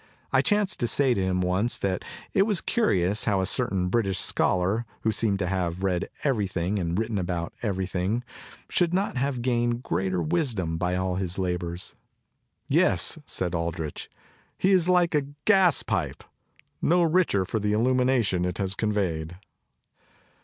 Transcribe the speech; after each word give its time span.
I 0.33 0.41
chanced 0.41 0.79
to 0.79 0.87
say 0.87 1.13
to 1.13 1.21
him 1.21 1.41
once 1.41 1.77
that 1.77 2.03
it 2.33 2.41
was 2.47 2.59
curious 2.59 3.25
how 3.25 3.39
a 3.39 3.45
certain 3.45 3.87
British 3.89 4.17
scholar, 4.17 4.87
who 5.01 5.11
seemed 5.11 5.37
to 5.37 5.45
have 5.47 5.83
read 5.83 6.09
everything 6.23 6.79
and 6.79 6.97
written 6.97 7.19
about 7.19 7.53
every 7.61 7.85
thing, 7.85 8.23
should 8.67 8.95
not 8.95 9.15
have 9.17 9.43
gained 9.43 9.83
greater 9.83 10.19
wisdom 10.19 10.79
l.y 10.81 10.95
all 10.95 11.17
his 11.17 11.37
labors. 11.37 11.93
"Yes," 12.67 13.19
said 13.27 13.53
Aldrich, 13.53 14.09
"he 14.57 14.71
is 14.71 14.89
like 14.89 15.13
a 15.13 15.27
gaspipe, 15.45 16.23
no 16.81 17.03
richer 17.03 17.45
for 17.45 17.59
the 17.59 17.73
illumination 17.73 18.43
it 18.43 18.57
has 18.57 18.73
conveyed." 18.73 19.37